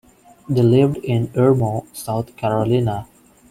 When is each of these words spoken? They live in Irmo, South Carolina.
They 0.49 0.63
live 0.63 0.97
in 1.03 1.27
Irmo, 1.33 1.85
South 1.95 2.35
Carolina. 2.35 3.07